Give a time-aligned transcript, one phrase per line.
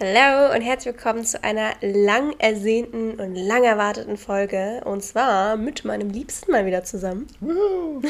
[0.00, 4.80] Hallo und herzlich willkommen zu einer lang ersehnten und lang erwarteten Folge.
[4.86, 7.26] Und zwar mit meinem Liebsten mal wieder zusammen.
[7.42, 8.02] und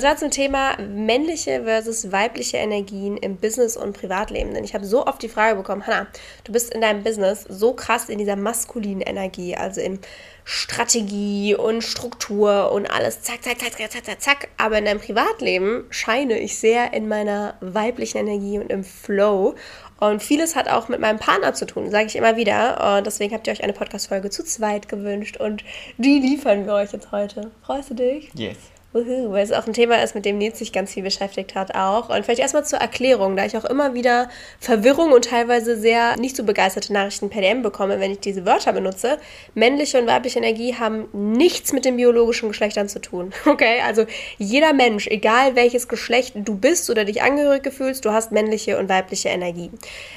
[0.00, 4.54] zwar zum Thema männliche versus weibliche Energien im Business und Privatleben.
[4.54, 6.08] Denn ich habe so oft die Frage bekommen, Hannah,
[6.42, 10.00] du bist in deinem Business so krass in dieser maskulinen Energie, also in
[10.46, 14.48] Strategie und Struktur und alles zack, zack, zack, zack, zack, zack, zack.
[14.58, 19.54] Aber in deinem Privatleben scheine ich sehr in meiner weiblichen Energie und im Flow.
[20.00, 22.96] Und vieles hat auch mit meinem Partner zu tun, sage ich immer wieder.
[22.96, 25.64] Und deswegen habt ihr euch eine Podcast-Folge zu zweit gewünscht und
[25.96, 27.50] die liefern wir euch jetzt heute.
[27.62, 28.30] Freust du dich?
[28.34, 28.56] Yes.
[28.94, 31.74] Uhu, weil es auch ein Thema ist, mit dem Nils sich ganz viel beschäftigt hat
[31.74, 32.10] auch.
[32.10, 34.28] Und vielleicht erstmal zur Erklärung, da ich auch immer wieder
[34.60, 38.72] Verwirrung und teilweise sehr nicht so begeisterte Nachrichten per DM bekomme, wenn ich diese Wörter
[38.72, 39.18] benutze.
[39.54, 43.32] Männliche und weibliche Energie haben nichts mit den biologischen Geschlechtern zu tun.
[43.54, 44.04] Okay, also
[44.36, 48.88] jeder Mensch, egal welches Geschlecht du bist oder dich angehörig fühlst, du hast männliche und
[48.88, 49.70] weibliche Energie.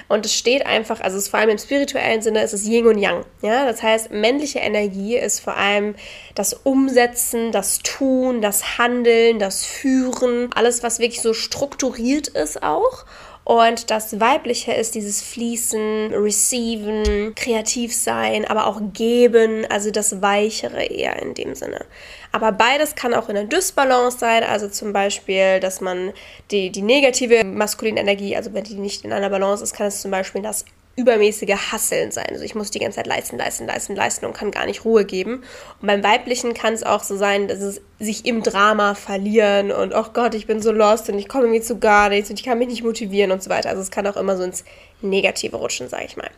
[0.08, 2.88] Und es steht einfach, also es ist vor allem im spirituellen Sinne, es ist Yin
[2.88, 3.26] und Yang.
[3.42, 5.96] Ja, das heißt, männliche Energie ist vor allem
[6.38, 13.06] das Umsetzen, das Tun, das Handeln, das Führen, alles, was wirklich so strukturiert ist auch.
[13.44, 20.84] Und das Weibliche ist dieses Fließen, Receiven, kreativ sein, aber auch geben, also das Weichere
[20.84, 21.86] eher in dem Sinne.
[22.34, 26.12] Aber beides kann auch in einer Dysbalance sein, also zum Beispiel, dass man
[26.52, 30.02] die, die negative maskuline Energie, also wenn die nicht in einer Balance ist, kann es
[30.02, 30.66] zum Beispiel das
[30.98, 32.26] übermäßige Hasseln sein.
[32.32, 35.06] Also ich muss die ganze Zeit leisten, leisten, leisten, leisten und kann gar nicht Ruhe
[35.06, 35.44] geben.
[35.80, 39.94] Und beim Weiblichen kann es auch so sein, dass es sich im Drama verlieren und
[39.94, 42.46] oh Gott, ich bin so lost und ich komme irgendwie zu gar nichts und ich
[42.46, 43.70] kann mich nicht motivieren und so weiter.
[43.70, 44.66] Also es kann auch immer so ins
[45.02, 46.30] Negative rutschen, sage ich mal.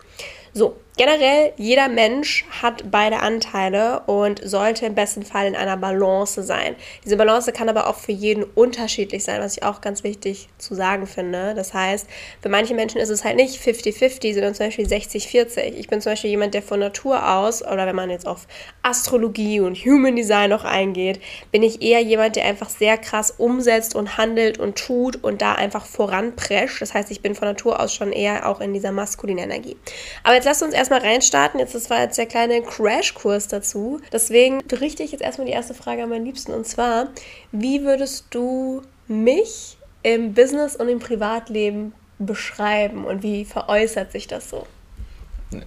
[0.53, 6.43] So, generell, jeder Mensch hat beide Anteile und sollte im besten Fall in einer Balance
[6.43, 6.75] sein.
[7.05, 10.75] Diese Balance kann aber auch für jeden unterschiedlich sein, was ich auch ganz wichtig zu
[10.75, 11.53] sagen finde.
[11.55, 12.07] Das heißt,
[12.41, 15.73] für manche Menschen ist es halt nicht 50-50, sondern zum Beispiel 60-40.
[15.77, 18.47] Ich bin zum Beispiel jemand, der von Natur aus, oder wenn man jetzt auf
[18.81, 21.21] Astrologie und Human Design noch eingeht,
[21.51, 25.53] bin ich eher jemand, der einfach sehr krass umsetzt und handelt und tut und da
[25.53, 26.81] einfach voranprescht.
[26.81, 29.77] Das heißt, ich bin von Natur aus schon eher auch in dieser maskulinen Energie.
[30.23, 31.59] Aber jetzt lasst uns erstmal reinstarten.
[31.59, 33.99] Jetzt, das war jetzt der kleine Crashkurs dazu.
[34.11, 36.53] Deswegen richte ich jetzt erstmal die erste Frage an meinen Liebsten.
[36.53, 37.09] Und zwar,
[37.51, 44.49] wie würdest du mich im Business und im Privatleben beschreiben und wie veräußert sich das
[44.49, 44.65] so?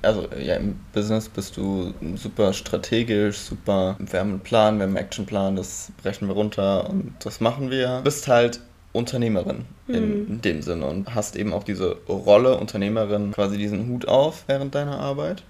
[0.00, 4.96] Also ja, im Business bist du super strategisch, super, wir haben einen Plan, wir haben
[4.96, 8.00] einen Actionplan, das brechen wir runter und das machen wir.
[8.04, 8.60] Bist halt
[8.92, 10.40] Unternehmerin in, in, mhm.
[10.42, 14.98] dem Sinne und hast eben auch diese Rolle Unternehmerin, quasi diesen Hut auf während deiner
[14.98, 15.42] Arbeit.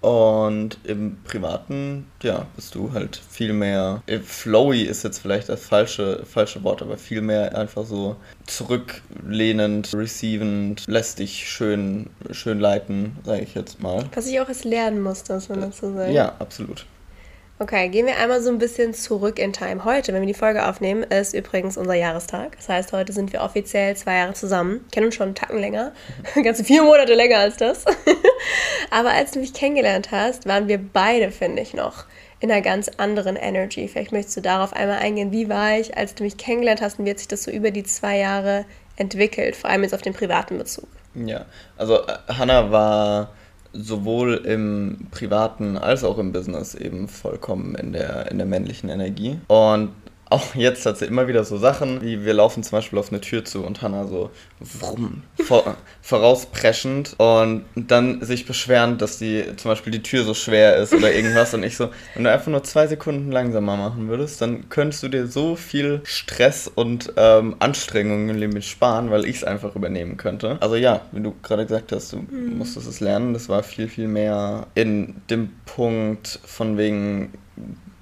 [0.00, 5.62] Und im Privaten, ja, bist du halt viel mehr, äh, flowy ist jetzt vielleicht das
[5.62, 8.16] falsche, falsche Wort, aber viel mehr einfach so
[8.46, 14.06] zurücklehnend, receivend, lässt dich schön, schön leiten, sage ich jetzt mal.
[14.14, 16.12] Was ich auch erst lernen musste, muss man dazu sagen.
[16.12, 16.86] Ja, absolut.
[17.62, 19.84] Okay, gehen wir einmal so ein bisschen zurück in Time.
[19.84, 22.56] Heute, wenn wir die Folge aufnehmen, ist übrigens unser Jahrestag.
[22.56, 24.86] Das heißt, heute sind wir offiziell zwei Jahre zusammen.
[24.90, 25.92] Kennen uns schon einen Tacken länger.
[26.42, 27.84] Ganze vier Monate länger als das.
[28.90, 32.04] Aber als du mich kennengelernt hast, waren wir beide, finde ich, noch
[32.40, 33.88] in einer ganz anderen Energy.
[33.88, 35.30] Vielleicht möchtest du darauf einmal eingehen.
[35.30, 37.72] Wie war ich, als du mich kennengelernt hast und wie hat sich das so über
[37.72, 38.64] die zwei Jahre
[38.96, 39.54] entwickelt?
[39.54, 40.88] Vor allem jetzt auf den privaten Bezug.
[41.14, 41.44] Ja,
[41.76, 43.32] also äh, Hannah war
[43.72, 49.38] sowohl im privaten als auch im Business eben vollkommen in der, in der männlichen Energie.
[49.48, 49.90] Und
[50.30, 53.20] auch jetzt hat sie immer wieder so Sachen, wie wir laufen zum Beispiel auf eine
[53.20, 54.30] Tür zu und Hannah so
[54.60, 60.76] wrum, vor, vorauspreschend und dann sich beschwerend, dass die zum Beispiel die Tür so schwer
[60.76, 64.40] ist oder irgendwas und ich so, wenn du einfach nur zwei Sekunden langsamer machen würdest,
[64.40, 69.36] dann könntest du dir so viel Stress und ähm, Anstrengungen im Leben sparen, weil ich
[69.36, 70.58] es einfach übernehmen könnte.
[70.60, 72.58] Also ja, wie du gerade gesagt hast, du mhm.
[72.58, 77.32] musstest es lernen, das war viel, viel mehr in dem Punkt von wegen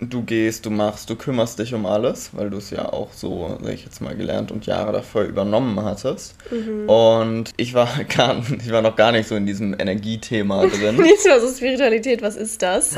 [0.01, 3.59] du gehst, du machst, du kümmerst dich um alles, weil du es ja auch so,
[3.61, 6.37] sag ich jetzt mal, gelernt und Jahre davor übernommen hattest.
[6.51, 6.89] Mhm.
[6.89, 10.97] Und ich war gar, ich war noch gar nicht so in diesem Energiethema drin.
[10.97, 12.95] nicht so also Spiritualität, was ist das?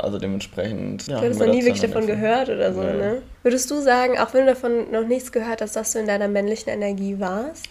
[0.00, 1.06] also dementsprechend.
[1.06, 2.92] Ja, du hast noch nie wirklich davon gehört oder so, ja.
[2.94, 3.22] ne?
[3.42, 6.28] Würdest du sagen, auch wenn du davon noch nichts gehört hast, dass du in deiner
[6.28, 7.68] männlichen Energie warst?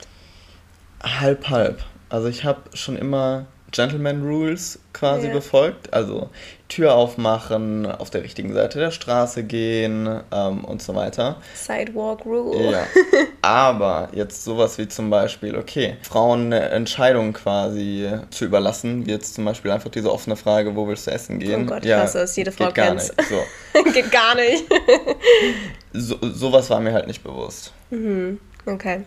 [1.04, 1.84] Halb, halb.
[2.10, 5.34] Also ich habe schon immer Gentleman Rules quasi Ja.
[5.34, 5.94] befolgt.
[5.94, 6.30] Also
[6.68, 11.38] Tür aufmachen, auf der richtigen Seite der Straße gehen ähm, und so weiter.
[11.56, 12.72] Sidewalk Rule.
[12.72, 12.88] Ja.
[13.42, 19.34] Aber jetzt sowas wie zum Beispiel, okay, Frauen eine Entscheidung quasi zu überlassen, wie jetzt
[19.34, 21.64] zum Beispiel einfach diese offene Frage, wo willst du essen gehen?
[21.64, 23.12] Oh Gott, ich hasse es, jede Frau geht gar kennt's.
[23.18, 23.30] nicht.
[23.30, 23.42] So.
[23.94, 24.64] Geht gar nicht.
[25.94, 27.74] So, sowas war mir halt nicht bewusst.
[28.66, 29.04] Okay.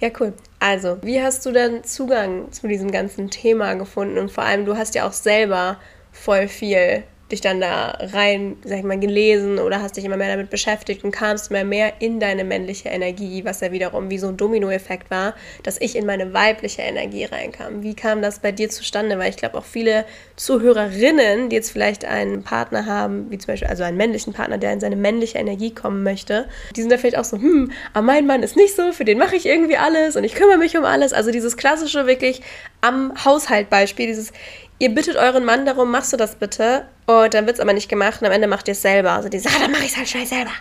[0.00, 0.32] Ja, cool.
[0.60, 4.18] Also, wie hast du denn Zugang zu diesem ganzen Thema gefunden?
[4.18, 5.78] Und vor allem, du hast ja auch selber
[6.12, 10.28] voll viel dich dann da rein, sag ich mal, gelesen oder hast dich immer mehr
[10.28, 14.28] damit beschäftigt und kamst immer mehr in deine männliche Energie, was ja wiederum wie so
[14.28, 17.82] ein Dominoeffekt war, dass ich in meine weibliche Energie reinkam.
[17.82, 19.18] Wie kam das bei dir zustande?
[19.18, 20.04] Weil ich glaube auch viele
[20.36, 24.72] Zuhörerinnen, die jetzt vielleicht einen Partner haben, wie zum Beispiel also einen männlichen Partner, der
[24.72, 28.26] in seine männliche Energie kommen möchte, die sind da vielleicht auch so, hm, aber mein
[28.26, 30.84] Mann ist nicht so, für den mache ich irgendwie alles und ich kümmere mich um
[30.84, 31.12] alles.
[31.12, 32.42] Also dieses klassische wirklich
[32.80, 34.32] am Haushaltbeispiel, dieses
[34.80, 36.86] ihr bittet euren Mann darum, machst du das bitte?
[37.06, 39.12] Und dann wird es aber nicht gemacht und am Ende macht ihr es selber.
[39.12, 40.52] Also die sagt, ah, dann mache ich es halt schnell selber.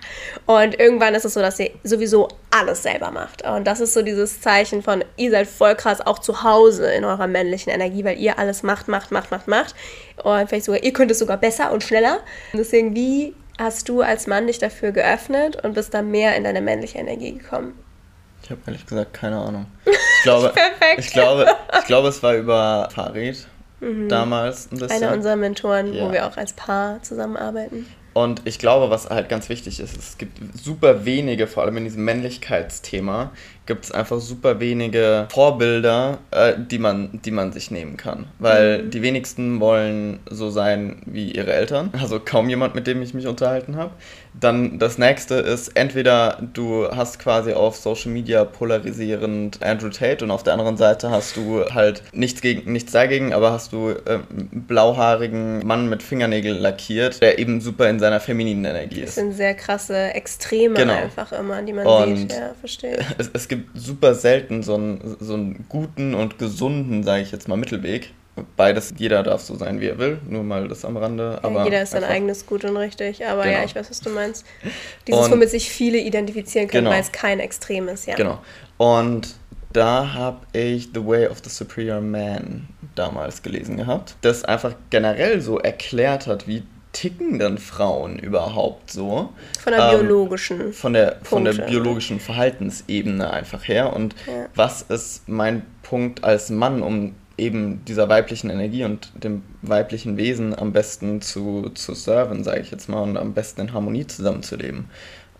[0.45, 3.43] Und irgendwann ist es so, dass sie sowieso alles selber macht.
[3.43, 7.05] Und das ist so dieses Zeichen von, ihr seid voll krass auch zu Hause in
[7.05, 9.75] eurer männlichen Energie, weil ihr alles macht, macht, macht, macht, macht.
[10.23, 12.19] Und vielleicht sogar, ihr könnt es sogar besser und schneller.
[12.51, 16.43] Und deswegen, wie hast du als Mann dich dafür geöffnet und bist da mehr in
[16.43, 17.73] deine männliche Energie gekommen?
[18.43, 19.65] Ich habe ehrlich gesagt keine Ahnung.
[20.19, 20.99] Ich glaube, Perfekt.
[20.99, 21.47] ich glaube,
[21.79, 22.89] ich glaube, es war über
[23.79, 24.97] Farid damals ein bisschen.
[24.99, 25.03] Mhm.
[25.03, 26.05] Einer unserer Mentoren, Ja.
[26.07, 27.85] wo wir auch als Paar zusammenarbeiten.
[28.13, 31.83] Und ich glaube, was halt ganz wichtig ist, es gibt super wenige, vor allem in
[31.85, 33.31] diesem Männlichkeitsthema,
[33.69, 38.25] gibt es einfach super wenige Vorbilder, äh, die, man, die man sich nehmen kann.
[38.39, 41.91] Weil die wenigsten wollen so sein wie ihre Eltern.
[41.97, 43.91] Also kaum jemand, mit dem ich mich unterhalten habe.
[44.39, 50.31] Dann das nächste ist, entweder du hast quasi auf Social Media polarisierend Andrew Tate und
[50.31, 54.23] auf der anderen Seite hast du halt nichts, gegen, nichts dagegen, aber hast du ähm,
[54.67, 59.15] blauhaarigen Mann mit Fingernägel lackiert, der eben super in seiner femininen Energie Das ist.
[59.15, 60.93] sind sehr krasse Extreme Genau.
[60.93, 62.31] einfach immer, die man Und- sieht.
[62.33, 62.99] Ja, verstehe.
[63.17, 67.47] Es, es gibt super selten so einen, so einen guten und gesunden, sage ich jetzt
[67.47, 68.11] mal, Mittelweg.
[68.55, 71.39] Beides, jeder darf so sein, wie er will, nur mal das am Rande.
[71.43, 73.55] Aber ja, jeder ist sein eigenes Gut und richtig, aber Genau.
[73.57, 74.45] ja, ich weiß, was du meinst.
[75.07, 76.95] Dieses, Und- womit sich viele identifizieren können, Genau.
[76.95, 78.15] weil es kein Extrem ist, ja.
[78.15, 78.39] Genau.
[78.77, 79.35] Und
[79.73, 85.41] da habe ich The Way of the Superior Man damals gelesen gehabt, das einfach generell
[85.41, 89.29] so erklärt hat, wie ticken denn Frauen überhaupt so.
[89.61, 90.73] Von der Ähm, biologischen.
[90.73, 93.93] von der, von der biologischen Verhaltensebene einfach her.
[93.93, 94.45] Und Ja.
[94.55, 100.57] was ist mein Punkt als Mann, um eben dieser weiblichen Energie und dem weiblichen Wesen
[100.57, 104.89] am besten zu, zu serven, sage ich jetzt mal, und am besten in Harmonie zusammenzuleben.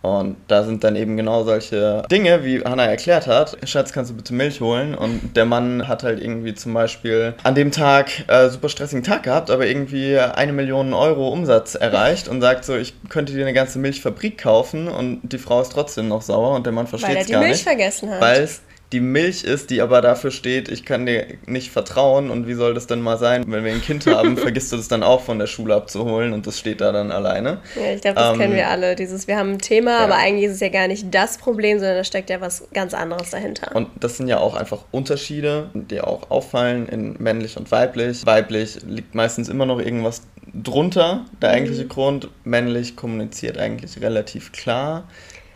[0.02, 3.56] Und da sind dann eben genau solche Dinge, wie Hannah erklärt hat.
[3.68, 4.94] Schatz, kannst du bitte Milch holen?
[4.94, 9.24] Und der Mann hat halt irgendwie zum Beispiel an dem Tag äh, super stressigen Tag
[9.24, 13.52] gehabt, aber irgendwie eine Million Euro Umsatz erreicht und sagt so, ich könnte dir eine
[13.52, 17.16] ganze Milchfabrik kaufen und die Frau ist trotzdem noch sauer und der Mann versteht weil
[17.16, 17.62] er es die gar Milch nicht.
[17.62, 18.20] vergessen hat.
[18.20, 22.48] Weil es die Milch ist, die aber dafür steht, ich kann dir nicht vertrauen und
[22.48, 25.02] wie soll das denn mal sein, wenn wir ein Kind haben, vergisst du das dann
[25.02, 27.58] auch von der Schule abzuholen und das steht da dann alleine.
[27.76, 28.96] ja, ich glaube, das ähm, kennen wir alle.
[28.96, 29.98] Dieses, wir haben ein Thema, ja.
[30.04, 32.92] aber eigentlich ist es ja gar nicht das Problem, sondern da steckt ja was ganz
[32.92, 33.74] anderes dahinter.
[33.74, 38.26] Und das sind ja auch einfach Unterschiede, die auch auffallen in männlich und weiblich.
[38.26, 40.22] Weiblich liegt meistens immer noch irgendwas
[40.52, 42.28] drunter, der eigentliche Grund.
[42.42, 45.04] Männlich kommuniziert eigentlich relativ klar.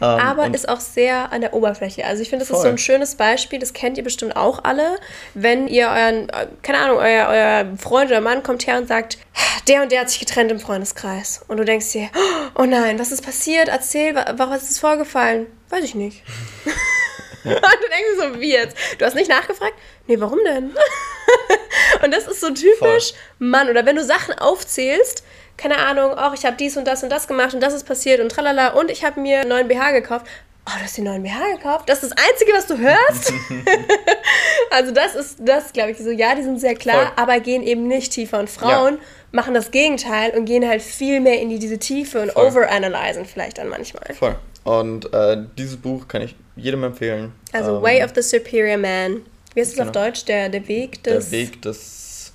[0.04, 2.04] Ähm, aber ist auch sehr an der Oberfläche.
[2.04, 2.72] Also ich finde, das ist so Voll.
[2.72, 4.96] ein schönes Beispiel, das kennt ihr bestimmt auch alle.
[5.34, 6.30] Wenn ihr euren,
[6.62, 9.18] keine Ahnung, euer, euer Freund oder Mann kommt her und sagt,
[9.68, 11.42] der und der hat sich getrennt im Freundeskreis.
[11.48, 12.08] Und du denkst dir,
[12.54, 13.68] oh nein, was ist passiert?
[13.68, 15.46] Erzähl, wa- warum ist vorgefallen?
[15.70, 16.22] Weiß ich nicht.
[17.44, 18.76] und du denkst dir so, wie jetzt?
[18.98, 19.74] Du hast nicht nachgefragt?
[20.06, 20.74] Nee, warum denn?
[22.02, 23.68] und das ist so typisch Mann.
[23.70, 25.24] Oder wenn du Sachen aufzählst,
[25.56, 28.20] keine Ahnung, auch ich habe dies und das und das gemacht und das ist passiert
[28.20, 30.26] und tralala und ich habe mir einen neuen BH gekauft.
[30.66, 31.88] Oh, du hast einen neuen BH gekauft?
[31.88, 33.32] Das ist das Einzige, was du hörst?
[34.70, 37.12] also das ist, das glaube ich, so, ja, die sind sehr klar, Voll.
[37.16, 38.38] aber gehen eben nicht tiefer.
[38.38, 38.98] Und Frauen
[39.30, 42.46] machen das Gegenteil und gehen halt viel mehr in die, diese Tiefe und Voll.
[42.46, 44.14] overanalysen vielleicht dann manchmal.
[44.14, 44.36] voll.
[44.64, 47.32] Und äh, dieses Buch kann ich jedem empfehlen.
[47.52, 49.20] Also Ähm, Way of the Superior Man.
[49.52, 50.06] Wie heißt es auf genau.
[50.06, 50.24] Deutsch?
[50.24, 52.32] Der, der Weg des Der Weg des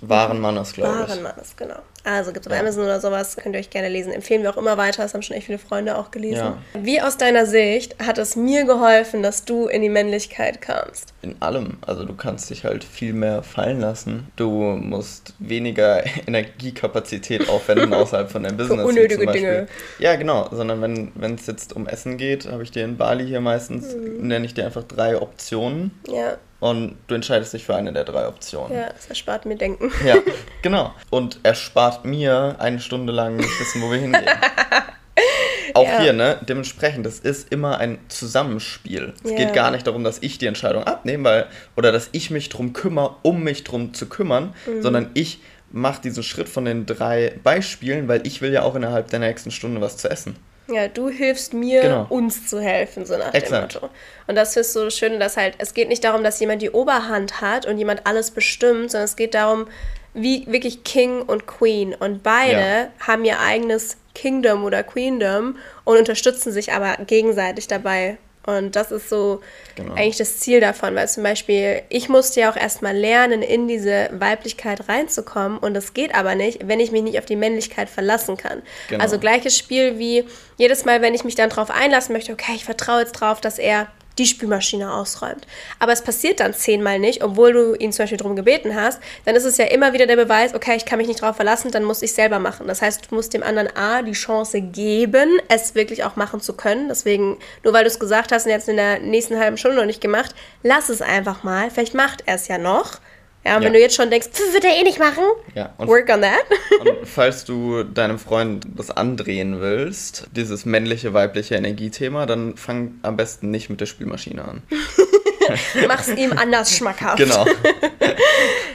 [0.00, 1.08] wahren Mannes, glaube ich.
[1.10, 1.80] wahren Mannes, genau.
[2.04, 2.60] Also gibt es auf Ja.
[2.62, 4.12] Amazon oder sowas, könnt ihr euch gerne lesen.
[4.12, 6.36] Empfehlen wir auch immer weiter, das haben schon echt viele Freunde auch gelesen.
[6.36, 6.58] Ja.
[6.74, 11.14] Wie aus deiner Sicht hat es mir geholfen, dass du in die Männlichkeit kamst?
[11.22, 11.78] In allem.
[11.86, 14.26] Also du kannst dich halt viel mehr fallen lassen.
[14.34, 18.78] Du musst weniger Energiekapazität aufwenden außerhalb von deinem Business.
[18.80, 19.26] wie unnötige.
[19.32, 19.66] Dinge.
[19.98, 20.48] Ja, genau.
[20.50, 23.94] Sondern wenn wenn es jetzt um Essen geht, habe ich dir in Bali hier meistens,
[23.94, 24.26] Mhm.
[24.26, 25.92] nenne ich dir einfach drei Optionen.
[26.08, 26.36] Ja.
[26.62, 28.72] Und du entscheidest dich für eine der drei Optionen.
[28.78, 29.90] Ja, das erspart mir Denken.
[30.06, 30.16] Ja,
[30.62, 30.94] genau.
[31.10, 34.24] Und erspart mir eine Stunde lang nicht wissen, wo wir hingehen.
[35.74, 36.00] Auch Ja.
[36.00, 36.38] hier, ne?
[36.48, 39.12] Dementsprechend, das ist immer ein Zusammenspiel.
[39.24, 39.36] Es Ja.
[39.36, 42.72] geht gar nicht darum, dass ich die Entscheidung abnehme, weil, oder dass ich mich drum
[42.72, 44.82] kümmere, um mich drum zu kümmern, Mhm.
[44.82, 45.40] sondern ich
[45.70, 49.50] mache diesen Schritt von den drei Beispielen, weil ich will ja auch innerhalb der nächsten
[49.50, 50.36] Stunde was zu essen.
[50.68, 52.06] Ja, du hilfst mir, Genau.
[52.08, 53.74] uns zu helfen, so nach Exakt.
[53.74, 53.94] dem Motto.
[54.26, 56.70] Und das ist so das Schöne, dass halt, es geht nicht darum, dass jemand die
[56.70, 59.66] Oberhand hat und jemand alles bestimmt, sondern es geht darum,
[60.14, 61.94] wie wirklich King und Queen.
[61.94, 62.88] Und beide Ja.
[63.00, 68.18] haben ihr eigenes Kingdom oder Queendom und unterstützen sich aber gegenseitig dabei.
[68.46, 69.40] Und das ist so
[69.76, 69.94] Genau.
[69.94, 74.10] eigentlich das Ziel davon, weil zum Beispiel, ich musste ja auch erstmal lernen, in diese
[74.12, 78.36] Weiblichkeit reinzukommen und das geht aber nicht, wenn ich mich nicht auf die Männlichkeit verlassen
[78.36, 78.62] kann.
[78.88, 79.02] Genau.
[79.02, 80.24] Also gleiches Spiel wie
[80.56, 83.58] jedes Mal, wenn ich mich dann drauf einlassen möchte, okay, ich vertraue jetzt drauf, dass
[83.58, 83.86] er
[84.18, 85.46] die Spülmaschine ausräumt.
[85.78, 89.36] Aber es passiert dann zehnmal nicht, obwohl du ihn zum Beispiel darum gebeten hast, dann
[89.36, 91.84] ist es ja immer wieder der Beweis, okay, ich kann mich nicht drauf verlassen, dann
[91.84, 92.66] muss ich selber machen.
[92.66, 96.54] Das heißt, du musst dem anderen A die Chance geben, es wirklich auch machen zu
[96.54, 96.88] können.
[96.88, 99.86] Deswegen, nur weil du es gesagt hast und jetzt in der nächsten halben Stunde noch
[99.86, 101.70] nicht gemacht, lass es einfach mal.
[101.70, 103.00] Vielleicht macht er es ja noch.
[103.44, 103.66] Ja, und Ja.
[103.66, 106.22] wenn du jetzt schon denkst, "Pff, wird er eh nicht machen, Ja, und work on
[106.22, 106.44] that.
[106.80, 113.16] Und falls du deinem Freund das andrehen willst, dieses männliche, weibliche Energiethema, dann fang am
[113.16, 114.62] besten nicht mit der Spülmaschine an.
[115.88, 117.18] Mach's ihm anders schmackhaft.
[117.18, 117.44] Genau.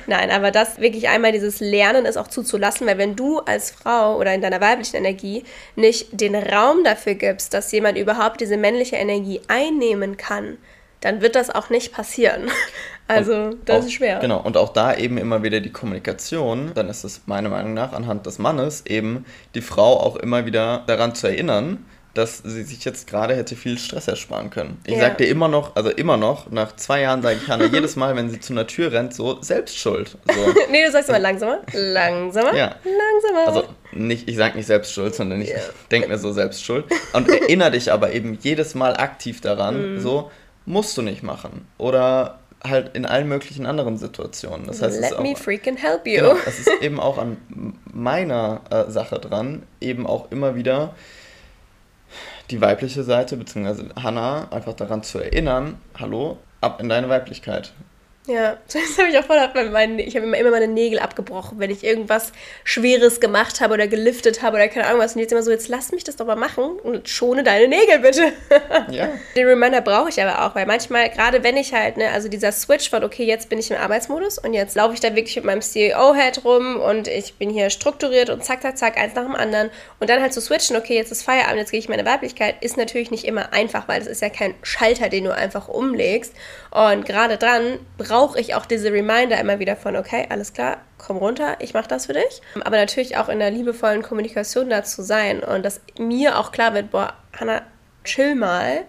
[0.06, 4.18] Nein, aber das wirklich einmal dieses Lernen ist auch zuzulassen, weil wenn du als Frau
[4.18, 5.44] oder in deiner weiblichen Energie
[5.76, 10.58] nicht den Raum dafür gibst, dass jemand überhaupt diese männliche Energie einnehmen kann,
[11.02, 12.50] dann wird das auch nicht passieren.
[13.10, 14.20] Also, das auch, ist schwer.
[14.20, 17.94] Genau, und auch da eben immer wieder die Kommunikation, dann ist es meiner Meinung nach
[17.94, 19.24] anhand des Mannes eben
[19.56, 21.86] die Frau auch immer wieder daran zu erinnern,
[22.16, 24.82] dass sie sich jetzt gerade hätte viel Stress ersparen können.
[24.86, 25.00] Ich Ja.
[25.00, 28.14] sag dir immer noch, also immer noch, nach zwei Jahren sage ich Hanna jedes Mal,
[28.18, 30.18] wenn sie zu einer Tür rennt, so Selbstschuld.
[30.30, 30.54] So.
[30.70, 32.76] nee, du sagst immer langsamer, langsamer, Ja.
[32.84, 33.48] langsamer.
[33.48, 33.64] Also
[33.94, 35.54] nicht, ich sag nicht Selbstschuld, sondern ich
[35.92, 36.84] denk mir so Selbstschuld.
[37.14, 40.00] Und erinnere dich aber eben jedes Mal aktiv daran, Mhm.
[40.02, 40.30] so
[40.68, 41.66] musst du nicht machen.
[41.78, 44.68] Oder halt in allen möglichen anderen Situationen.
[44.68, 46.16] Das heißt, es Let ist auch, me freaking help you.
[46.16, 47.38] genau, es ist eben auch an
[47.92, 50.94] meiner äh, Sache dran, eben auch immer wieder
[52.52, 57.74] die weibliche Seite, beziehungsweise Hannah, einfach daran zu erinnern, hallo, ab in deine Weiblichkeit.
[58.28, 61.60] Ja, das habe ich auch voll bei meinen, ich habe immer, immer meine Nägel abgebrochen,
[61.60, 65.16] wenn ich irgendwas Schweres gemacht habe oder geliftet habe oder keine Ahnung was.
[65.16, 68.00] Und jetzt immer so, jetzt lass mich das doch mal machen und schone deine Nägel
[68.00, 68.34] bitte.
[68.90, 69.10] Ja.
[69.36, 72.52] Den Reminder brauche ich aber auch, weil manchmal, gerade wenn ich halt, ne, also dieser
[72.52, 75.46] Switch von, okay, jetzt bin ich im Arbeitsmodus und jetzt laufe ich da wirklich mit
[75.46, 79.36] meinem CEO-Head rum und ich bin hier strukturiert und zack, zack, zack, eins nach dem
[79.36, 79.70] anderen.
[80.00, 82.56] Und dann halt zu switchen, okay, jetzt ist Feierabend, jetzt gehe ich in meine Weiblichkeit,
[82.62, 86.34] ist natürlich nicht immer einfach, weil das ist ja kein Schalter, den du einfach umlegst.
[86.72, 91.18] Und gerade dran brauche ich auch diese Reminder immer wieder von, okay, alles klar, komm
[91.18, 92.42] runter, ich mache das für dich.
[92.64, 96.92] Aber natürlich auch in der liebevollen Kommunikation dazu sein und dass mir auch klar wird,
[96.92, 97.62] boah, Hannah,
[98.04, 98.86] chill mal,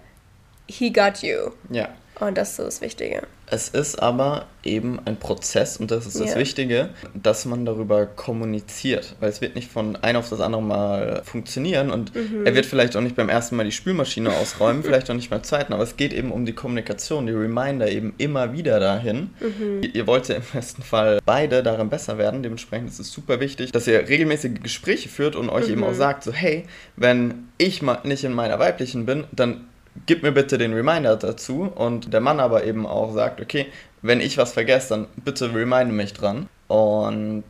[0.66, 1.50] he got you.
[1.70, 1.88] Ja.
[2.20, 3.26] Und das ist so das Wichtige.
[3.50, 6.36] Es ist aber eben ein Prozess und das ist das Ja.
[6.38, 11.22] Wichtige, dass man darüber kommuniziert, weil es wird nicht von ein auf das andere Mal
[11.24, 12.44] funktionieren und Mhm.
[12.44, 15.42] er wird vielleicht auch nicht beim ersten Mal die Spülmaschine ausräumen, vielleicht auch nicht beim
[15.42, 19.30] zweiten, aber es geht eben um die Kommunikation, die Reminder eben immer wieder dahin.
[19.40, 19.82] Mhm.
[19.82, 23.40] Ihr, ihr wollt ja im besten Fall beide darin besser werden, dementsprechend ist es super
[23.40, 26.64] wichtig, dass ihr regelmäßige Gespräche führt und euch eben auch sagt, so hey,
[26.96, 29.66] wenn ich mal nicht in meiner weiblichen bin, dann
[30.06, 33.66] gib mir bitte den Reminder dazu und der Mann aber eben auch sagt, okay,
[34.02, 36.48] wenn ich was vergesse, dann bitte reminde mich dran.
[36.68, 37.44] Und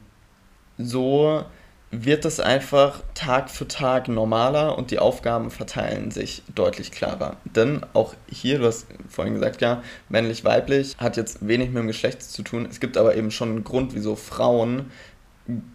[0.78, 1.44] so
[1.90, 7.36] wird es einfach Tag für Tag normaler und die Aufgaben verteilen sich deutlich klarer.
[7.44, 12.22] Denn auch hier, du hast vorhin gesagt, ja, männlich-weiblich hat jetzt wenig mit dem Geschlecht
[12.22, 12.66] zu tun.
[12.70, 14.90] Es gibt aber eben schon einen Grund, wieso Frauen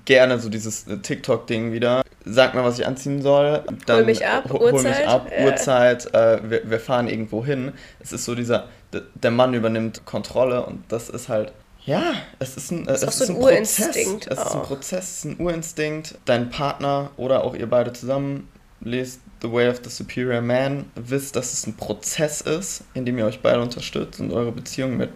[0.06, 2.03] gerne so dieses äh, TikTok-Ding wieder.
[2.26, 3.64] Sag mir, was ich anziehen soll.
[3.86, 5.46] Dann mich ab, ho- hol mich Uhrzeit, ab, ja.
[5.46, 7.74] Uhrzeit, äh, wir, wir fahren irgendwo hin.
[8.00, 8.68] Es ist so dieser,
[9.16, 11.52] der Mann übernimmt Kontrolle und das ist halt,
[11.86, 13.80] ja, es ist ein, äh, es so ist ein ein Prozess.
[13.80, 14.62] Urinstinkt Es ist ein.
[14.62, 16.16] Prozess, es ist ein Urinstinkt.
[16.26, 18.48] Dein Partner oder auch ihr beide zusammen
[18.80, 23.18] lest The Way of the Superior Man, wisst, dass es ein Prozess ist, in dem
[23.18, 25.10] ihr euch beide unterstützt und eure Beziehung wird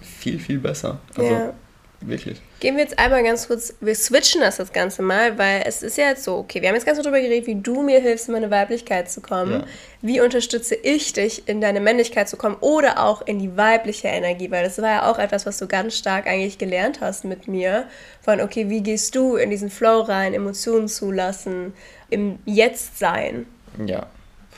[0.00, 0.98] viel, viel besser.
[1.16, 1.52] Also Ja.
[2.06, 2.40] Wirklich.
[2.60, 5.98] Gehen wir jetzt einmal ganz kurz, wir switchen das das Ganze mal, weil es ist
[5.98, 8.34] ja jetzt so, okay, wir haben jetzt ganz darüber geredet, wie du mir hilfst, in
[8.34, 9.60] meine Weiblichkeit zu kommen.
[9.60, 9.64] Ja.
[10.02, 14.50] Wie unterstütze ich dich, in deine Männlichkeit zu kommen oder auch in die weibliche Energie,
[14.50, 17.86] weil das war ja auch etwas, was du ganz stark eigentlich gelernt hast mit mir,
[18.22, 21.74] von, okay, wie gehst du in diesen Flow rein, Emotionen zulassen,
[22.10, 23.46] im Jetzt sein.
[23.84, 24.06] Ja,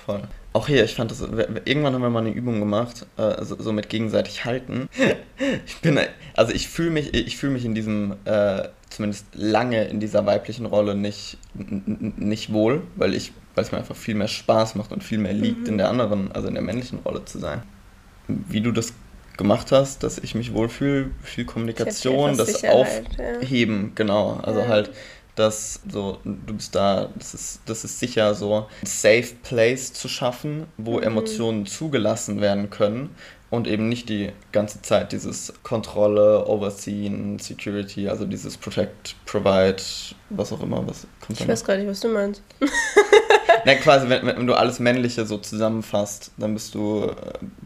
[0.04, 0.22] voll.
[0.56, 3.72] Auch hier, ich fand das, irgendwann haben wir mal eine Übung gemacht, äh, so, so,
[3.72, 4.88] mit gegenseitig halten.
[5.66, 5.98] ich bin,
[6.34, 10.64] also ich fühle mich, ich fühle mich in diesem, äh, zumindest lange in dieser weiblichen
[10.64, 15.04] Rolle nicht, nicht wohl, weil ich, weil es mir einfach viel mehr Spaß macht und
[15.04, 15.66] viel mehr liegt, mhm.
[15.66, 17.62] in der anderen, also in der männlichen Rolle zu sein.
[18.26, 18.94] Wie du das
[19.36, 23.90] gemacht hast, dass ich mich wohlfühle, viel Kommunikation, das Aufheben, ja.
[23.94, 24.40] genau.
[24.42, 24.68] Also ja.
[24.68, 24.90] halt
[25.36, 30.08] dass so du bist da, das ist, das ist sicher so ein Safe Place zu
[30.08, 31.04] schaffen, wo mhm.
[31.04, 33.14] Emotionen zugelassen werden können
[33.50, 39.82] und eben nicht die ganze Zeit dieses Kontrolle, Overseen, Security, also dieses Protect, Provide,
[40.30, 42.42] was auch immer, was kommt Ich weiß gar nicht, was du meinst.
[43.64, 47.14] Nein, quasi, wenn, wenn du alles Männliche so zusammenfasst, dann bist du äh,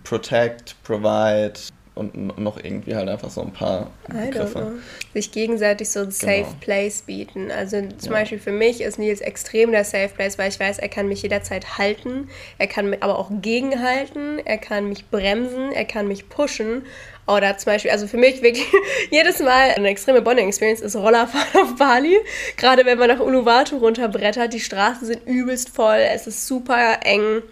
[0.05, 1.61] Protect, Provide,
[2.01, 4.73] und noch irgendwie halt einfach so ein paar Begriffe.
[5.13, 6.55] Sich gegenseitig so ein Safe genau.
[6.61, 7.51] Place bieten.
[7.51, 8.21] Also zum ja.
[8.21, 11.21] Beispiel für mich ist Nils extrem der Safe Place, weil ich weiß, er kann mich
[11.21, 16.87] jederzeit halten, er kann aber auch gegenhalten, er kann mich bremsen, er kann mich pushen.
[17.27, 18.67] Oder zum Beispiel, also für mich wirklich
[19.11, 22.17] jedes Mal eine extreme Bonding Experience ist Rollerfahren auf Bali.
[22.57, 27.43] Gerade wenn man nach Uluwatu runterbrettert, die Straßen sind übelst voll, es ist super eng.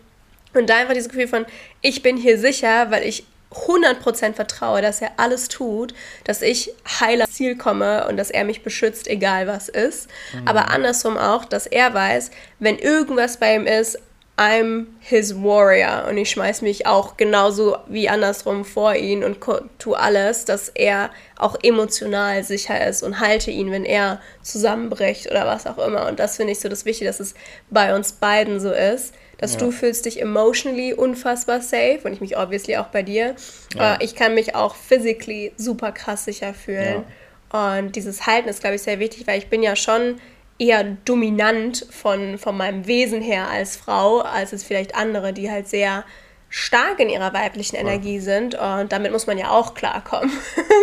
[0.55, 1.45] Und da einfach dieses Gefühl von,
[1.83, 7.23] ich bin hier sicher, weil ich 100% vertraue, dass er alles tut, dass ich heil
[7.23, 10.09] ans Ziel komme und dass er mich beschützt, egal was ist.
[10.35, 10.47] Mhm.
[10.47, 13.99] Aber andersrum auch, dass er weiß, wenn irgendwas bei ihm ist,
[14.39, 19.39] I'm his warrior und ich schmeiß mich auch genauso wie andersrum vor ihn und
[19.79, 25.45] tue alles, dass er auch emotional sicher ist und halte ihn, wenn er zusammenbricht oder
[25.45, 26.07] was auch immer.
[26.07, 27.35] Und das finde ich so das Wichtige, dass es
[27.69, 29.61] bei uns beiden so ist dass ja.
[29.61, 33.35] du fühlst dich emotionally unfassbar safe und ich mich obviously auch bei dir.
[33.75, 33.95] Ja.
[33.95, 37.05] Äh, ich kann mich auch physically super krass sicher fühlen.
[37.53, 37.81] Ja.
[37.81, 40.21] Und dieses Halten ist, glaube ich, sehr wichtig, weil ich bin ja schon
[40.59, 45.69] eher dominant von, von meinem Wesen her als Frau, als es vielleicht andere, die halt
[45.69, 46.05] sehr
[46.51, 47.77] stark in ihrer weiblichen.
[47.77, 48.55] Energie sind.
[48.55, 50.31] Und damit muss man ja auch klarkommen.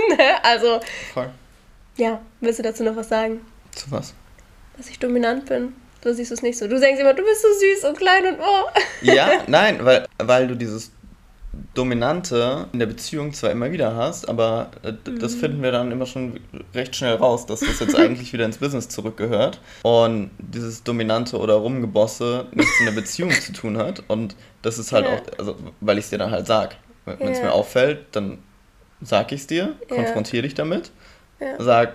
[0.08, 0.44] Ne?
[0.44, 0.80] also,
[1.16, 1.32] Voll.
[1.98, 3.42] ja, willst du dazu noch was sagen?
[3.72, 4.14] Zu was?
[4.78, 5.74] Dass ich dominant bin.
[6.06, 6.68] Du siehst es nicht so.
[6.68, 8.70] Du denkst immer, du bist so süß und klein und oh.
[9.02, 10.92] Ja, nein, weil, weil du dieses
[11.74, 15.40] Dominante in der Beziehung zwar immer wieder hast, aber äh, das mhm.
[15.40, 16.40] finden wir dann immer schon
[16.76, 21.56] recht schnell raus, dass das jetzt eigentlich wieder ins Business zurückgehört und dieses Dominante oder
[21.56, 25.16] Rumgebosse nichts in der Beziehung zu tun hat und das ist halt ja.
[25.16, 26.76] auch, also weil ich es dir dann halt sag.
[27.06, 27.46] Wenn es ja.
[27.46, 28.40] mir auffällt, dann
[29.02, 30.92] sag ich es dir, konfrontiere dich damit,
[31.58, 31.94] sag,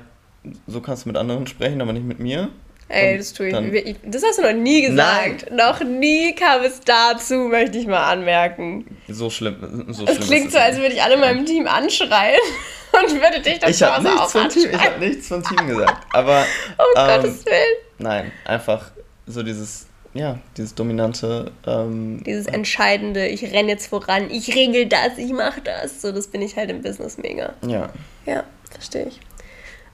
[0.66, 2.50] so kannst du mit anderen sprechen, aber nicht mit mir.
[2.90, 3.96] Ey, das tue ich.
[4.05, 5.46] Das hast du noch nie gesagt.
[5.48, 5.57] Nein.
[5.57, 8.85] Noch nie kam es dazu, möchte ich mal anmerken.
[9.07, 9.87] So schlimm.
[9.90, 12.40] So es klingt so, als würde ich alle in meinem Team anschreien
[12.92, 14.70] und würde dich dann ich zu Hause auch anschreien.
[14.72, 16.05] Ich habe nichts vom Team gesagt.
[16.12, 16.44] Aber.
[16.79, 17.76] oh ähm, Gottes Willen.
[17.98, 18.90] Nein, einfach
[19.26, 21.53] so dieses ja, dieses dominante.
[21.66, 26.03] Ähm, dieses entscheidende, ich renne jetzt voran, ich regel das, ich mache das.
[26.03, 27.55] So, das bin ich halt im Business mega.
[27.64, 27.90] Ja.
[28.26, 29.20] Ja, verstehe ich.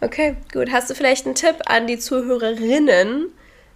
[0.01, 0.71] Okay, gut.
[0.71, 3.29] Hast du vielleicht einen Tipp an die Zuhörerinnen,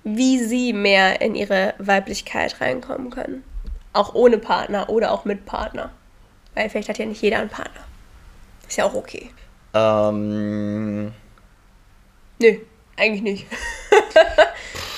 [0.04, 3.44] wie sie mehr in ihre Weiblichkeit reinkommen können?
[3.92, 5.90] Auch ohne Partner oder auch mit Partner.
[6.54, 7.83] Weil vielleicht hat ja nicht jeder einen Partner.
[8.68, 9.30] Ist ja auch okay.
[9.74, 11.12] Ähm.
[12.38, 12.56] Nö,
[12.96, 13.46] eigentlich nicht.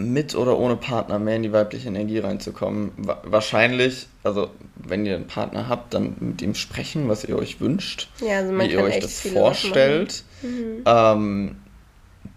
[0.00, 2.92] mit oder ohne Partner mehr in die weibliche Energie reinzukommen.
[3.24, 8.08] Wahrscheinlich, also wenn ihr einen Partner habt, dann mit ihm sprechen, was ihr euch wünscht,
[8.20, 10.24] ja, also wie ihr euch das vorstellt.
[10.42, 10.82] Mhm.
[10.86, 11.56] Ähm,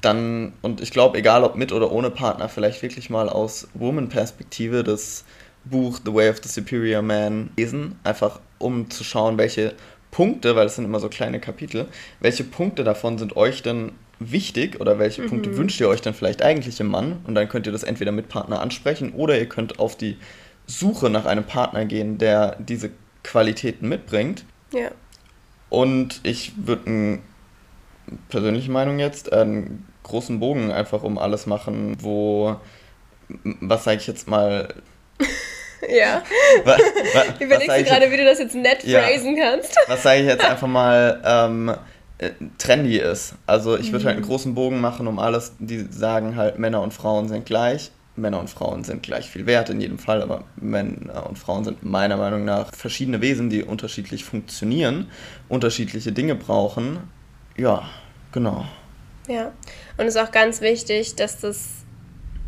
[0.02, 4.84] dann, und ich glaube, egal ob mit oder ohne Partner, vielleicht wirklich mal aus Woman-Perspektive
[4.84, 5.24] das
[5.66, 9.74] Buch The Way of the Superior Man lesen, einfach um zu schauen, welche
[10.12, 11.88] Punkte, weil es sind immer so kleine Kapitel,
[12.20, 13.94] welche Punkte davon sind euch denn
[14.32, 15.30] wichtig oder welche mhm.
[15.30, 17.22] Punkte wünscht ihr euch dann vielleicht eigentlich im Mann?
[17.26, 20.18] Und dann könnt ihr das entweder mit Partner ansprechen oder ihr könnt auf die
[20.66, 22.92] Suche nach einem Partner gehen, der diese
[23.24, 24.46] Qualitäten mitbringt.
[24.72, 24.92] Ja.
[25.70, 27.20] Und ich würde,
[28.30, 32.58] persönliche Meinung jetzt, einen großen Bogen einfach um alles machen, wo,
[33.44, 34.74] was sage ich jetzt mal,
[35.90, 36.22] ja.
[36.64, 39.02] Was, was, Überlegst du gerade, wie du das jetzt nett ja.
[39.02, 39.76] phrasen kannst?
[39.88, 41.76] Was sage ich jetzt einfach mal, ähm, äh,
[42.58, 43.36] trendy ist.
[43.46, 44.08] Also ich würde mhm.
[44.08, 47.92] halt einen großen Bogen machen um alles, die sagen halt, Männer und Frauen sind gleich.
[48.16, 51.84] Männer und Frauen sind gleich viel wert in jedem Fall, aber Männer und Frauen sind
[51.84, 55.08] meiner Meinung nach verschiedene Wesen, die unterschiedlich funktionieren,
[55.50, 57.00] unterschiedliche Dinge brauchen.
[57.58, 57.90] Ja,
[58.32, 58.66] genau.
[59.28, 59.52] Ja,
[59.98, 61.83] und es ist auch ganz wichtig, dass das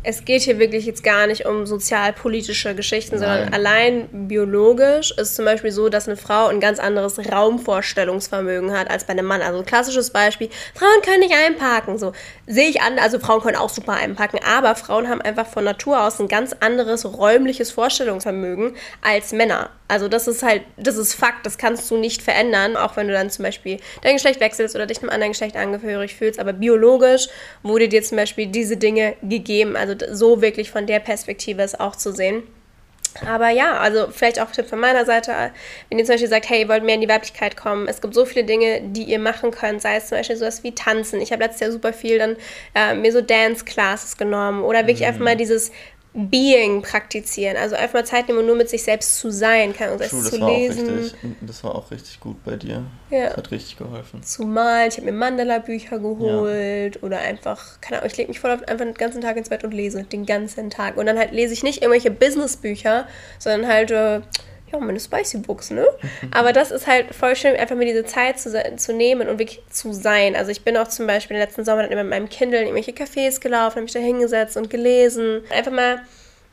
[0.08, 3.28] es geht hier wirklich jetzt gar nicht um sozialpolitische Geschichten, Nein.
[3.28, 8.88] sondern allein biologisch ist zum Beispiel so, dass eine Frau ein ganz anderes Raumvorstellungsvermögen hat
[8.88, 9.42] als bei einem Mann.
[9.42, 11.98] Also ein klassisches Beispiel, Frauen können nicht einparken.
[11.98, 12.12] So
[12.46, 16.00] sehe ich an, also Frauen können auch super einpacken, aber Frauen haben einfach von Natur
[16.00, 19.70] aus ein ganz anderes räumliches Vorstellungsvermögen als Männer.
[19.88, 23.12] Also das ist halt, das ist Fakt, das kannst du nicht verändern, auch wenn du
[23.12, 26.40] dann zum Beispiel dein Geschlecht wechselst oder dich einem anderen Geschlecht angehörig fühlst.
[26.40, 27.28] Aber biologisch
[27.62, 29.76] wurde dir zum Beispiel diese Dinge gegeben.
[29.76, 32.42] Also so wirklich von der Perspektive es auch zu sehen.
[33.24, 35.32] Aber ja, also vielleicht auch Tipp von meiner Seite,
[35.88, 38.14] wenn ihr zum Beispiel sagt, hey, ihr wollt mehr in die Weiblichkeit kommen, es gibt
[38.14, 41.20] so viele Dinge, die ihr machen könnt, sei es zum Beispiel sowas wie Tanzen.
[41.20, 42.36] Ich habe letztes Jahr super viel dann
[42.74, 45.06] äh, mir so Dance-Classes genommen oder wirklich mhm.
[45.06, 45.72] einfach mal dieses
[46.16, 47.58] Being praktizieren.
[47.58, 50.08] Also einfach mal Zeit nehmen und nur mit sich selbst zu sein, kann und True,
[50.08, 50.88] das zu war lesen.
[50.88, 52.84] Auch richtig, das war auch richtig gut bei dir.
[53.10, 53.28] Ja.
[53.28, 54.22] Das hat richtig geholfen.
[54.22, 57.02] Zu malen, ich habe mir Mandala-Bücher geholt ja.
[57.02, 59.62] oder einfach, keine Ahnung, ich lege mich voll auf, einfach den ganzen Tag ins Bett
[59.62, 60.96] und lese, den ganzen Tag.
[60.96, 63.06] Und dann halt lese ich nicht irgendwelche Business-Bücher,
[63.38, 64.22] sondern halt äh,
[64.78, 65.86] ja, meine Spicy Books, ne?
[66.30, 69.62] Aber das ist halt voll schön, einfach mir diese Zeit zu, zu nehmen und wirklich
[69.70, 70.36] zu sein.
[70.36, 72.68] Also ich bin auch zum Beispiel den letzten Sommer dann immer mit meinem Kindle in
[72.68, 75.42] irgendwelche Cafés gelaufen, habe mich da hingesetzt und gelesen.
[75.50, 76.02] Einfach mal,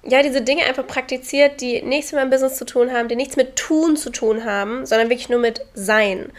[0.03, 3.35] ja, diese Dinge einfach praktiziert, die nichts mit meinem Business zu tun haben, die nichts
[3.35, 6.31] mit Tun zu tun haben, sondern wirklich nur mit Sein.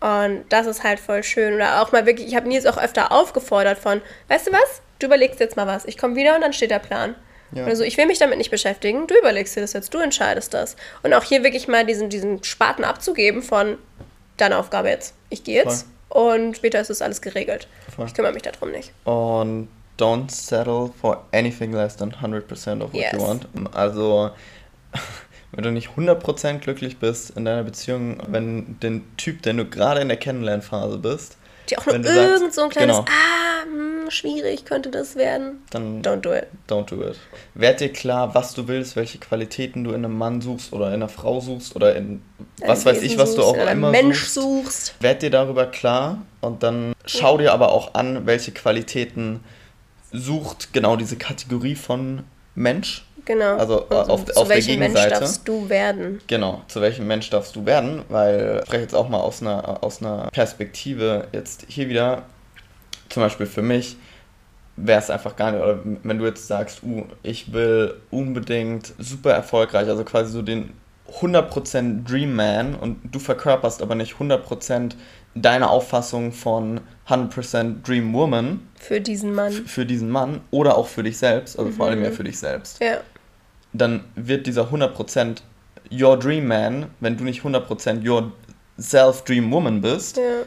[0.00, 1.54] Und das ist halt voll schön.
[1.54, 4.82] Oder auch mal wirklich, ich habe Nils auch öfter aufgefordert von, weißt du was?
[4.98, 5.84] Du überlegst jetzt mal was.
[5.84, 7.14] Ich komme wieder und dann steht der Plan.
[7.52, 7.64] Ja.
[7.64, 10.76] Also ich will mich damit nicht beschäftigen, du überlegst dir das jetzt, du entscheidest das.
[11.02, 13.78] Und auch hier wirklich mal diesen, diesen Spaten abzugeben von
[14.36, 15.14] deine Aufgabe jetzt.
[15.30, 16.36] Ich gehe jetzt Voll.
[16.36, 17.68] und später ist das alles geregelt.
[17.94, 18.06] Voll.
[18.06, 18.92] Ich kümmere mich darum nicht.
[19.04, 23.12] Und don't settle for anything less than 100% of what yes.
[23.12, 23.46] you want.
[23.72, 24.30] Also
[25.52, 30.00] wenn du nicht 100% glücklich bist in deiner Beziehung, wenn den Typ, den du gerade
[30.00, 31.36] in der Kennenlernphase bist,
[31.70, 33.08] die auch nur irgend sagst, so ein kleines, genau.
[33.08, 33.64] ah,
[34.08, 35.62] hm, schwierig könnte das werden.
[35.70, 36.46] Dann don't do it.
[36.68, 37.16] Don't do it.
[37.54, 40.94] Werd dir klar, was du willst, welche Qualitäten du in einem Mann suchst oder in
[40.94, 42.22] einer Frau suchst oder in
[42.60, 44.86] was weiß ich, was du auch immer Mensch suchst.
[44.86, 45.02] suchst.
[45.02, 49.40] Werd dir darüber klar und dann schau dir aber auch an, welche Qualitäten
[50.12, 53.58] sucht genau diese Kategorie von Mensch Genau.
[53.58, 55.10] Also und auf, zu auf welchem der Gegenseite.
[55.10, 56.20] Mensch darfst du werden?
[56.28, 58.02] Genau, zu welchem Mensch darfst du werden?
[58.08, 62.22] Weil ich spreche jetzt auch mal aus einer, aus einer Perspektive jetzt hier wieder,
[63.08, 63.96] zum Beispiel für mich,
[64.76, 69.32] wäre es einfach gar nicht, oder wenn du jetzt sagst, uh, ich will unbedingt super
[69.32, 70.72] erfolgreich, also quasi so den
[71.20, 74.92] 100% Dream Man und du verkörperst aber nicht 100%
[75.34, 78.68] deine Auffassung von 100% Dream Woman.
[78.78, 79.52] Für diesen Mann.
[79.52, 81.74] Für diesen Mann oder auch für dich selbst, also mhm.
[81.74, 82.14] vor allem ja mhm.
[82.14, 82.80] für dich selbst.
[82.80, 82.98] Ja
[83.72, 85.42] dann wird dieser 100%
[85.90, 88.32] Your Dream Man, wenn du nicht 100% Your
[88.78, 90.42] Self Dream Woman bist, ja.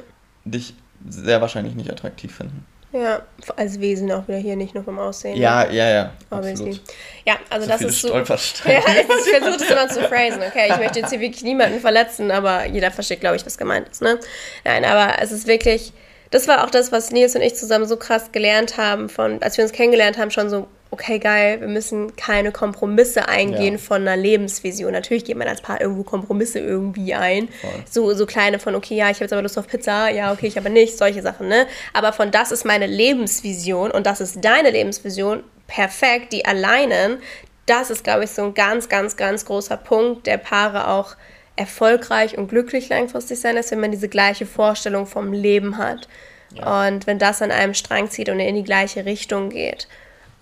[0.45, 0.73] dich
[1.09, 2.65] sehr wahrscheinlich nicht attraktiv finden.
[2.93, 3.21] Ja,
[3.55, 5.37] als Wesen auch wieder hier, nicht nur vom Aussehen.
[5.37, 6.11] Ja, ja, ja.
[6.29, 6.71] Obviously.
[6.71, 6.81] Absolut.
[7.25, 8.07] Ja, also so das ist so.
[8.09, 8.83] Stolpersteine.
[8.85, 10.67] Ja, ich versuche das immer zu phrasen, okay?
[10.69, 14.01] Ich möchte jetzt hier wirklich niemanden verletzen, aber jeder versteht, glaube ich, was gemeint ist,
[14.01, 14.19] ne?
[14.65, 15.93] Nein, aber es ist wirklich.
[16.31, 19.57] Das war auch das, was Nils und ich zusammen so krass gelernt haben, von, als
[19.57, 23.79] wir uns kennengelernt haben, schon so okay, geil, wir müssen keine Kompromisse eingehen ja.
[23.79, 24.91] von einer Lebensvision.
[24.91, 27.47] Natürlich geht man als Paar irgendwo Kompromisse irgendwie ein.
[27.89, 30.47] So, so kleine von, okay, ja, ich habe jetzt aber Lust auf Pizza, ja, okay,
[30.47, 31.65] ich aber nicht, solche Sachen, ne?
[31.93, 37.19] Aber von das ist meine Lebensvision und das ist deine Lebensvision, perfekt, die alleinen,
[37.65, 41.15] das ist, glaube ich, so ein ganz, ganz, ganz großer Punkt, der Paare auch
[41.55, 46.09] erfolgreich und glücklich langfristig sein lässt, wenn man diese gleiche Vorstellung vom Leben hat.
[46.53, 46.87] Ja.
[46.87, 49.87] Und wenn das an einem Strang zieht und in die gleiche Richtung geht.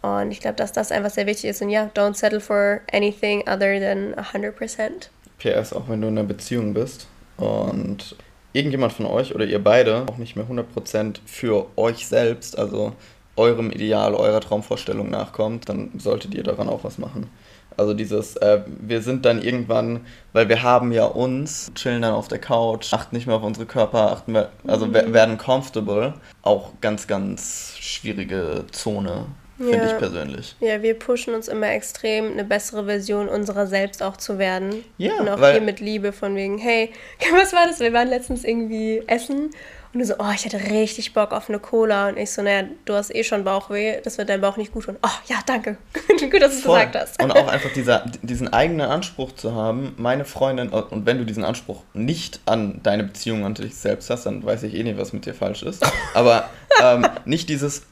[0.01, 1.61] Und ich glaube, dass das einfach sehr wichtig ist.
[1.61, 5.09] Und ja, don't settle for anything other than 100%.
[5.39, 7.07] PS, auch wenn du in einer Beziehung bist
[7.37, 8.15] und
[8.53, 12.93] irgendjemand von euch oder ihr beide auch nicht mehr 100% für euch selbst, also
[13.35, 17.29] eurem Ideal, eurer Traumvorstellung nachkommt, dann solltet ihr daran auch was machen.
[17.77, 20.01] Also dieses, äh, wir sind dann irgendwann,
[20.33, 23.65] weil wir haben ja uns, chillen dann auf der Couch, achten nicht mehr auf unsere
[23.65, 25.13] Körper, achten wir, also mhm.
[25.13, 26.13] werden comfortable.
[26.41, 29.27] Auch ganz, ganz schwierige Zone
[29.65, 29.91] finde ja.
[29.91, 30.55] ich persönlich.
[30.59, 34.83] Ja, wir pushen uns immer extrem, eine bessere Version unserer selbst auch zu werden.
[34.97, 36.91] Ja, Und auch hier mit Liebe von wegen, hey,
[37.33, 37.79] was war das?
[37.79, 39.51] Wir waren letztens irgendwie essen
[39.91, 42.09] und du so, oh, ich hätte richtig Bock auf eine Cola.
[42.09, 44.85] Und ich so, naja, du hast eh schon Bauchweh, das wird dein Bauch nicht gut
[44.85, 44.97] tun.
[45.01, 45.77] Oh, ja, danke.
[46.19, 47.21] gut, dass du es gesagt hast.
[47.21, 51.43] Und auch einfach dieser, diesen eigenen Anspruch zu haben, meine Freundin, und wenn du diesen
[51.43, 55.11] Anspruch nicht an deine Beziehung an dich selbst hast, dann weiß ich eh nicht, was
[55.11, 55.83] mit dir falsch ist.
[56.13, 56.47] Aber
[56.83, 57.87] ähm, nicht dieses,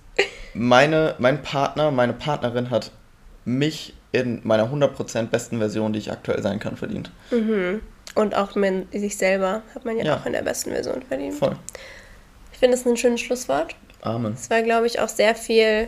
[0.53, 2.91] meine, mein Partner, meine Partnerin hat
[3.45, 7.11] mich in meiner 100% besten Version, die ich aktuell sein kann, verdient.
[7.31, 7.81] Mhm.
[8.15, 10.17] Und auch mit sich selber hat man ja, ja.
[10.17, 11.35] auch in der besten Version verdient.
[11.35, 11.55] Voll.
[12.51, 13.75] Ich finde es ein schönes Schlusswort.
[14.01, 14.33] Amen.
[14.33, 15.87] Es war, glaube ich, auch sehr viel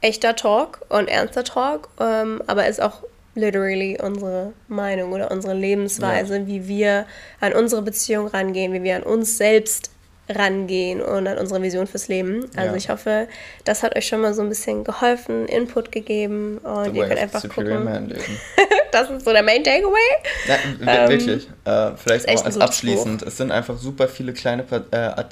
[0.00, 3.02] echter Talk und ernster Talk, ähm, aber ist auch
[3.34, 6.46] literally unsere Meinung oder unsere Lebensweise, ja.
[6.46, 7.06] wie wir
[7.40, 9.90] an unsere Beziehung rangehen, wie wir an uns selbst
[10.28, 12.46] rangehen und an unsere Vision fürs Leben.
[12.56, 12.76] Also ja.
[12.76, 13.28] ich hoffe,
[13.64, 17.42] das hat euch schon mal so ein bisschen geholfen, Input gegeben und ihr könnt einfach
[17.48, 18.14] gucken.
[18.92, 19.98] das ist so der Main Takeaway.
[20.46, 21.48] Ja, ähm, wirklich.
[21.64, 23.20] Äh, vielleicht auch als abschließend.
[23.20, 23.26] Buch.
[23.26, 25.24] Es sind einfach super viele kleine äh,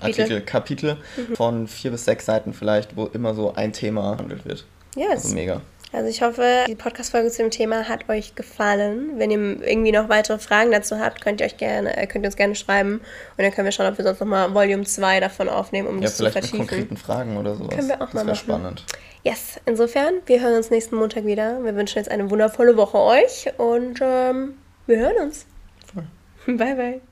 [0.00, 1.36] Artikel, Kapitel mhm.
[1.36, 4.64] von vier bis sechs Seiten vielleicht, wo immer so ein Thema behandelt wird.
[4.96, 5.24] Yes.
[5.24, 5.60] Also mega.
[5.92, 9.18] Also ich hoffe, die Podcast-Folge zu dem Thema hat euch gefallen.
[9.18, 12.28] Wenn ihr irgendwie noch weitere Fragen dazu habt, könnt ihr euch gerne, äh, könnt ihr
[12.28, 13.02] uns gerne schreiben und
[13.38, 16.16] dann können wir schauen, ob wir sonst nochmal Volume 2 davon aufnehmen, um ja, das
[16.16, 16.60] zu vertiefen.
[16.60, 17.76] Mit konkreten Fragen oder sowas.
[17.76, 18.36] Können wir auch das mal machen.
[18.36, 18.84] spannend.
[19.22, 21.62] Yes, insofern, wir hören uns nächsten Montag wieder.
[21.62, 24.54] Wir wünschen jetzt eine wundervolle Woche euch und ähm,
[24.86, 25.46] wir hören uns.
[25.92, 26.04] Voll.
[26.56, 27.11] Bye, bye.